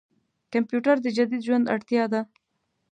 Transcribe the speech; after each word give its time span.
کمپيوټر 0.53 0.95
د 1.01 1.07
جديد 1.17 1.41
ژوند 1.47 1.65
اړتياده. 1.73 2.21